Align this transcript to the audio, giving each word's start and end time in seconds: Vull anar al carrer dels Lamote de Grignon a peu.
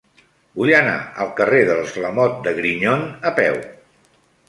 Vull 0.61 0.71
anar 0.77 0.95
al 1.27 1.29
carrer 1.41 1.61
dels 1.69 1.95
Lamote 2.07 2.43
de 2.49 2.57
Grignon 2.63 3.09
a 3.33 3.37
peu. 3.43 3.65